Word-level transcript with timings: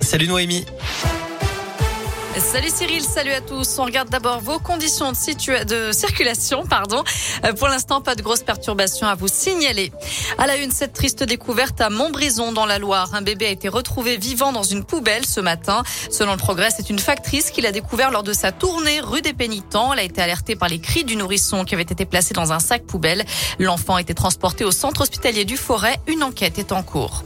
Salut 0.00 0.28
Noémie. 0.28 0.64
Salut 2.36 2.70
Cyril, 2.70 3.00
salut 3.00 3.32
à 3.32 3.40
tous. 3.40 3.78
On 3.78 3.84
regarde 3.84 4.08
d'abord 4.08 4.40
vos 4.40 4.58
conditions 4.58 5.12
de, 5.12 5.64
de 5.64 5.92
circulation. 5.92 6.66
Pardon. 6.66 7.04
Euh, 7.44 7.52
pour 7.52 7.68
l'instant, 7.68 8.00
pas 8.00 8.16
de 8.16 8.22
grosses 8.22 8.42
perturbations 8.42 9.06
à 9.06 9.14
vous 9.14 9.28
signaler. 9.28 9.92
À 10.38 10.46
la 10.46 10.56
une, 10.56 10.72
cette 10.72 10.94
triste 10.94 11.22
découverte 11.22 11.80
à 11.80 11.90
Montbrison 11.90 12.50
dans 12.50 12.66
la 12.66 12.80
Loire. 12.80 13.10
Un 13.14 13.22
bébé 13.22 13.46
a 13.46 13.50
été 13.50 13.68
retrouvé 13.68 14.16
vivant 14.16 14.52
dans 14.52 14.64
une 14.64 14.84
poubelle 14.84 15.24
ce 15.24 15.40
matin. 15.40 15.84
Selon 16.10 16.32
le 16.32 16.38
progrès, 16.38 16.70
c'est 16.76 16.90
une 16.90 16.98
factrice 16.98 17.50
qui 17.52 17.60
l'a 17.60 17.70
découvert 17.70 18.10
lors 18.10 18.24
de 18.24 18.32
sa 18.32 18.50
tournée 18.50 19.00
rue 19.00 19.22
des 19.22 19.32
Pénitents. 19.32 19.92
Elle 19.92 20.00
a 20.00 20.04
été 20.04 20.20
alertée 20.20 20.56
par 20.56 20.68
les 20.68 20.80
cris 20.80 21.04
du 21.04 21.14
nourrisson 21.14 21.64
qui 21.64 21.74
avait 21.74 21.82
été 21.82 22.04
placé 22.04 22.34
dans 22.34 22.52
un 22.52 22.58
sac 22.58 22.84
poubelle. 22.84 23.24
L'enfant 23.60 23.94
a 23.94 24.00
été 24.00 24.12
transporté 24.12 24.64
au 24.64 24.72
centre 24.72 25.02
hospitalier 25.02 25.44
du 25.44 25.56
Forêt. 25.56 25.98
Une 26.08 26.24
enquête 26.24 26.58
est 26.58 26.72
en 26.72 26.82
cours. 26.82 27.22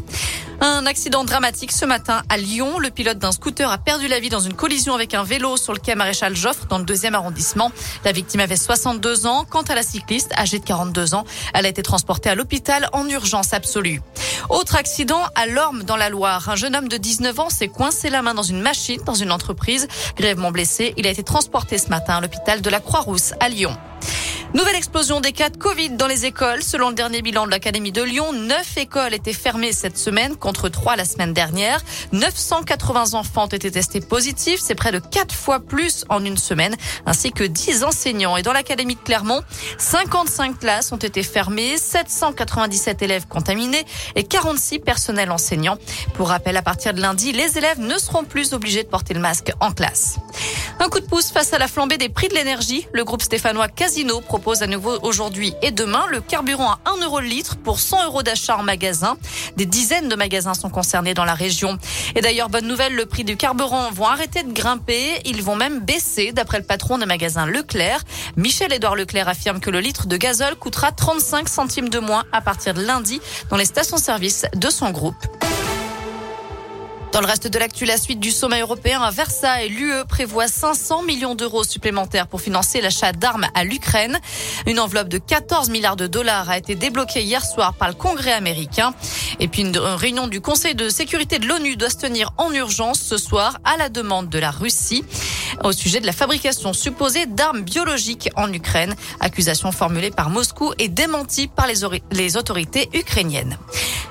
Un 0.60 0.86
accident 0.86 1.22
dramatique 1.22 1.70
ce 1.70 1.84
matin 1.84 2.22
à 2.28 2.36
Lyon. 2.36 2.80
Le 2.80 2.90
pilote 2.90 3.18
d'un 3.18 3.30
scooter 3.30 3.70
a 3.70 3.78
perdu 3.78 4.08
la 4.08 4.18
vie 4.18 4.28
dans 4.28 4.40
une 4.40 4.54
collision 4.54 4.92
avec 4.92 5.14
un 5.14 5.22
vélo 5.22 5.56
sur 5.56 5.72
le 5.72 5.78
quai 5.78 5.94
Maréchal 5.94 6.34
Joffre 6.34 6.66
dans 6.66 6.78
le 6.78 6.84
deuxième 6.84 7.14
arrondissement. 7.14 7.70
La 8.04 8.10
victime 8.10 8.40
avait 8.40 8.56
62 8.56 9.26
ans. 9.26 9.44
Quant 9.48 9.62
à 9.62 9.76
la 9.76 9.84
cycliste, 9.84 10.32
âgée 10.36 10.58
de 10.58 10.64
42 10.64 11.14
ans, 11.14 11.24
elle 11.54 11.64
a 11.64 11.68
été 11.68 11.82
transportée 11.82 12.28
à 12.28 12.34
l'hôpital 12.34 12.88
en 12.92 13.08
urgence 13.08 13.52
absolue. 13.52 14.02
Autre 14.48 14.74
accident 14.74 15.22
à 15.36 15.46
Lorme 15.46 15.84
dans 15.84 15.96
la 15.96 16.08
Loire. 16.08 16.48
Un 16.48 16.56
jeune 16.56 16.74
homme 16.74 16.88
de 16.88 16.96
19 16.96 17.38
ans 17.38 17.50
s'est 17.50 17.68
coincé 17.68 18.10
la 18.10 18.22
main 18.22 18.34
dans 18.34 18.42
une 18.42 18.60
machine 18.60 19.00
dans 19.04 19.14
une 19.14 19.30
entreprise. 19.30 19.86
Grièvement 20.16 20.50
blessé, 20.50 20.92
il 20.96 21.06
a 21.06 21.10
été 21.10 21.22
transporté 21.22 21.78
ce 21.78 21.88
matin 21.88 22.16
à 22.16 22.20
l'hôpital 22.20 22.62
de 22.62 22.70
la 22.70 22.80
Croix-Rousse 22.80 23.32
à 23.38 23.48
Lyon. 23.48 23.76
Nouvelle 24.54 24.76
explosion 24.76 25.20
des 25.20 25.32
cas 25.32 25.50
de 25.50 25.58
Covid 25.58 25.90
dans 25.90 26.06
les 26.06 26.24
écoles. 26.24 26.62
Selon 26.62 26.88
le 26.88 26.94
dernier 26.94 27.20
bilan 27.20 27.44
de 27.44 27.50
l'Académie 27.50 27.92
de 27.92 28.02
Lyon, 28.02 28.32
neuf 28.32 28.78
écoles 28.78 29.12
étaient 29.12 29.34
fermées 29.34 29.72
cette 29.72 29.98
semaine 29.98 30.36
contre 30.36 30.70
trois 30.70 30.96
la 30.96 31.04
semaine 31.04 31.34
dernière. 31.34 31.82
980 32.12 33.12
enfants 33.12 33.44
ont 33.44 33.48
été 33.48 33.70
testés 33.70 34.00
positifs. 34.00 34.60
C'est 34.62 34.74
près 34.74 34.90
de 34.90 35.00
quatre 35.00 35.34
fois 35.34 35.60
plus 35.60 36.06
en 36.08 36.24
une 36.24 36.38
semaine, 36.38 36.74
ainsi 37.04 37.30
que 37.30 37.44
10 37.44 37.84
enseignants. 37.84 38.38
Et 38.38 38.42
dans 38.42 38.54
l'Académie 38.54 38.94
de 38.94 39.00
Clermont, 39.00 39.42
55 39.76 40.58
classes 40.58 40.92
ont 40.92 40.96
été 40.96 41.22
fermées, 41.22 41.76
797 41.76 43.02
élèves 43.02 43.26
contaminés 43.28 43.84
et 44.16 44.24
46 44.24 44.78
personnels 44.78 45.30
enseignants. 45.30 45.76
Pour 46.14 46.28
rappel, 46.28 46.56
à 46.56 46.62
partir 46.62 46.94
de 46.94 47.02
lundi, 47.02 47.32
les 47.32 47.58
élèves 47.58 47.80
ne 47.80 47.98
seront 47.98 48.24
plus 48.24 48.54
obligés 48.54 48.82
de 48.82 48.88
porter 48.88 49.12
le 49.12 49.20
masque 49.20 49.52
en 49.60 49.72
classe. 49.72 50.16
Un 50.80 50.88
coup 50.88 51.00
de 51.00 51.06
pouce 51.06 51.32
face 51.32 51.52
à 51.52 51.58
la 51.58 51.68
flambée 51.68 51.98
des 51.98 52.08
prix 52.08 52.28
de 52.28 52.34
l'énergie. 52.34 52.86
Le 52.92 53.04
groupe 53.04 53.20
stéphanois 53.20 53.68
Casino 53.68 54.22
propose 54.38 54.62
à 54.62 54.68
nouveau 54.68 54.96
aujourd'hui 55.02 55.52
et 55.62 55.72
demain 55.72 56.06
le 56.12 56.20
carburant 56.20 56.70
à 56.70 56.78
1 56.96 57.02
euro 57.02 57.18
le 57.18 57.26
litre 57.26 57.56
pour 57.56 57.80
100 57.80 58.04
euros 58.04 58.22
d'achat 58.22 58.56
en 58.56 58.62
magasin. 58.62 59.16
Des 59.56 59.66
dizaines 59.66 60.08
de 60.08 60.14
magasins 60.14 60.54
sont 60.54 60.70
concernés 60.70 61.12
dans 61.12 61.24
la 61.24 61.34
région. 61.34 61.76
Et 62.14 62.20
d'ailleurs, 62.20 62.48
bonne 62.48 62.68
nouvelle, 62.68 62.94
le 62.94 63.04
prix 63.04 63.24
du 63.24 63.36
carburant 63.36 63.90
vont 63.90 64.06
arrêter 64.06 64.44
de 64.44 64.52
grimper. 64.52 65.20
Ils 65.24 65.42
vont 65.42 65.56
même 65.56 65.80
baisser, 65.80 66.30
d'après 66.30 66.58
le 66.58 66.64
patron 66.64 66.98
des 66.98 67.06
magasins 67.06 67.46
Leclerc. 67.46 68.04
Michel-Édouard 68.36 68.94
Leclerc 68.94 69.26
affirme 69.26 69.58
que 69.58 69.70
le 69.70 69.80
litre 69.80 70.06
de 70.06 70.16
gazole 70.16 70.54
coûtera 70.54 70.92
35 70.92 71.48
centimes 71.48 71.88
de 71.88 71.98
moins 71.98 72.22
à 72.30 72.40
partir 72.40 72.74
de 72.74 72.82
lundi 72.82 73.20
dans 73.50 73.56
les 73.56 73.64
stations-service 73.64 74.46
de 74.54 74.70
son 74.70 74.90
groupe. 74.90 75.26
Dans 77.18 77.22
le 77.22 77.30
reste 77.30 77.48
de 77.48 77.58
l'actu, 77.58 77.84
la 77.84 77.96
suite 77.96 78.20
du 78.20 78.30
sommet 78.30 78.60
européen 78.60 79.02
à 79.02 79.10
Versailles, 79.10 79.70
l'UE 79.70 80.04
prévoit 80.08 80.46
500 80.46 81.02
millions 81.02 81.34
d'euros 81.34 81.64
supplémentaires 81.64 82.28
pour 82.28 82.40
financer 82.40 82.80
l'achat 82.80 83.10
d'armes 83.10 83.48
à 83.54 83.64
l'Ukraine. 83.64 84.20
Une 84.68 84.78
enveloppe 84.78 85.08
de 85.08 85.18
14 85.18 85.68
milliards 85.70 85.96
de 85.96 86.06
dollars 86.06 86.48
a 86.48 86.56
été 86.56 86.76
débloquée 86.76 87.24
hier 87.24 87.44
soir 87.44 87.74
par 87.74 87.88
le 87.88 87.94
Congrès 87.94 88.34
américain. 88.34 88.94
Et 89.40 89.48
puis 89.48 89.62
une 89.62 89.76
réunion 89.76 90.28
du 90.28 90.40
Conseil 90.40 90.76
de 90.76 90.88
sécurité 90.88 91.40
de 91.40 91.48
l'ONU 91.48 91.74
doit 91.74 91.90
se 91.90 91.96
tenir 91.96 92.30
en 92.36 92.52
urgence 92.52 93.00
ce 93.00 93.16
soir 93.16 93.58
à 93.64 93.76
la 93.76 93.88
demande 93.88 94.28
de 94.28 94.38
la 94.38 94.52
Russie 94.52 95.04
au 95.64 95.72
sujet 95.72 96.00
de 96.00 96.06
la 96.06 96.12
fabrication 96.12 96.72
supposée 96.72 97.26
d'armes 97.26 97.62
biologiques 97.62 98.30
en 98.36 98.52
Ukraine. 98.52 98.94
Accusation 99.20 99.72
formulée 99.72 100.10
par 100.10 100.30
Moscou 100.30 100.72
et 100.78 100.88
démentie 100.88 101.48
par 101.48 101.66
les, 101.66 102.36
autorités 102.36 102.88
ukrainiennes. 102.94 103.58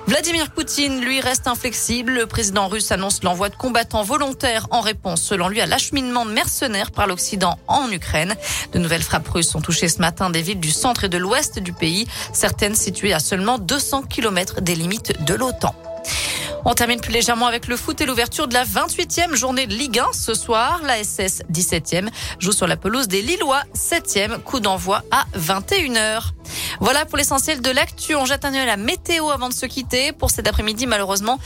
Vladimir 0.08 0.52
Poutine, 0.52 1.02
lui, 1.02 1.20
reste 1.20 1.48
inflexible. 1.48 2.14
Le 2.14 2.26
président 2.26 2.68
russe 2.68 2.92
annonce 2.92 3.24
l'envoi 3.24 3.50
de 3.50 3.56
combattants 3.56 4.04
volontaires 4.04 4.68
en 4.72 4.82
réponse, 4.82 5.22
selon 5.22 5.50
lui, 5.50 5.62
à 5.62 5.66
l'acheminement 5.66 6.26
de 6.26 6.32
mercenaires 6.32 6.92
par 6.92 7.08
l'Occident 7.08 7.60
en 7.68 7.92
Ukraine. 7.92 8.36
De 8.72 8.80
nouvelles 8.80 9.04
frappes 9.04 9.28
russes 9.28 9.54
ont 9.56 9.62
touché 9.62 9.88
ce 9.90 10.00
matin 10.00 10.30
des 10.30 10.42
villes 10.42 10.60
du 10.60 10.72
centre 10.72 11.04
et 11.04 11.10
de 11.10 11.18
l'ouest 11.18 11.60
du 11.60 11.74
pays, 11.74 12.08
certaines 12.34 12.76
situées 12.76 13.14
à 13.14 13.20
seulement 13.20 13.58
200 13.58 14.04
km 14.04 14.62
des 14.62 14.76
limites 14.76 15.24
de 15.26 15.34
l'OTAN. 15.34 15.76
On 16.70 16.74
termine 16.74 17.00
plus 17.00 17.14
légèrement 17.14 17.46
avec 17.46 17.70
le 17.70 17.78
foot 17.78 18.02
et 18.02 18.06
l'ouverture 18.06 18.50
de 18.50 18.54
la 18.54 18.66
28e 18.66 19.36
journée 19.36 19.68
de 19.68 19.74
Ligue 19.74 20.00
1 20.00 20.08
ce 20.12 20.34
soir. 20.34 20.82
La 20.84 21.02
SS 21.02 21.44
17e 21.50 22.10
joue 22.40 22.52
sur 22.52 22.68
la 22.68 22.76
pelouse 22.76 23.08
des 23.08 23.22
Lillois 23.22 23.62
7e. 23.74 24.40
Coup 24.42 24.60
d'envoi 24.60 25.02
à 25.10 25.24
21h. 25.38 26.34
Voilà 26.80 27.06
pour 27.06 27.18
l'essentiel 27.18 27.62
de 27.62 27.72
l'actu. 27.72 28.16
On 28.16 28.26
jette 28.26 28.46
un 28.46 28.54
œil 28.54 28.60
à 28.60 28.66
la 28.66 28.78
météo 28.78 29.30
avant 29.30 29.50
de 29.50 29.54
se 29.54 29.66
quitter. 29.66 30.12
Pour 30.12 30.32
cet 30.32 30.48
après-midi, 30.48 30.88
malheureusement, 30.88 31.40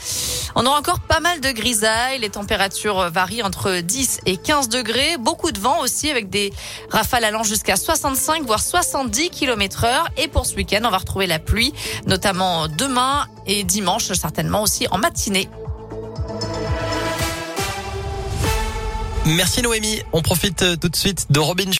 on 0.56 0.66
aura 0.66 0.80
encore 0.80 1.00
pas 1.00 1.20
mal 1.20 1.42
de 1.42 1.52
grisailles. 1.52 2.20
Les 2.20 2.30
températures 2.30 3.10
varient 3.10 3.44
entre 3.44 3.80
10 3.80 4.22
et 4.26 4.38
15 4.38 4.70
degrés. 4.70 5.18
Beaucoup 5.18 5.52
de 5.52 5.60
vent 5.60 5.80
aussi 5.82 6.10
avec 6.10 6.30
des 6.30 6.54
rafales 6.90 7.24
allant 7.24 7.44
jusqu'à 7.44 7.76
65 7.76 8.44
voire 8.44 8.62
70 8.62 9.30
km 9.30 9.84
heure. 9.86 10.08
Et 10.18 10.28
pour 10.28 10.46
ce 10.46 10.56
week-end, 10.56 10.82
on 10.84 10.90
va 10.90 10.98
retrouver 10.98 11.28
la 11.28 11.40
pluie, 11.40 11.74
notamment 12.08 12.68
demain 12.68 13.28
et 13.46 13.64
dimanche, 13.64 14.12
certainement 14.14 14.62
aussi 14.62 14.88
en 14.92 14.98
matinée. 14.98 15.50
Merci 19.26 19.62
Noémie. 19.62 20.02
On 20.14 20.22
profite 20.22 20.80
tout 20.80 20.90
de 20.90 20.96
suite 20.96 21.28
de 21.30 21.40
Robin 21.40 21.70